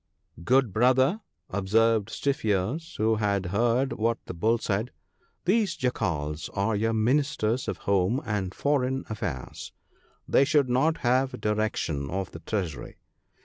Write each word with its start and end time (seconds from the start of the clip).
'Good 0.43 0.73
brother,' 0.73 1.21
observed 1.51 2.09
Stiff 2.09 2.43
ears, 2.43 2.95
who 2.95 3.17
had 3.17 3.45
heard 3.53 3.93
what 3.93 4.17
the 4.25 4.33
Bull 4.33 4.57
said, 4.57 4.89
'these 5.45 5.75
Jackals 5.75 6.49
are 6.55 6.75
your 6.75 6.91
Ministers 6.91 7.67
of 7.67 7.77
Home 7.85 8.19
and 8.25 8.51
Foreign 8.51 9.05
Affairs,— 9.11 9.73
they 10.27 10.43
should 10.43 10.69
not 10.71 10.97
have 11.05 11.33
direc 11.33 11.75
tion 11.75 12.09
of 12.09 12.31
the 12.31 12.39
Treasury. 12.39 12.97